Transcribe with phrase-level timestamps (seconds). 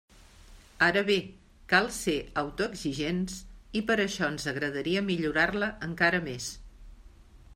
[0.85, 1.17] Ara bé,
[1.73, 3.37] cal ser autoexigents
[3.81, 6.49] i per això ens agradaria millorar-la encara més!